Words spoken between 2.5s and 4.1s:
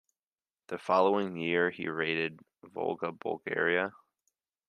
Volga Bulgaria.